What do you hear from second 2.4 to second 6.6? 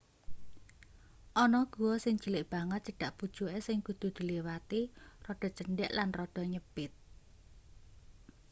banget cedhak pucuke sing kudu diliwati rada cendhek lan rada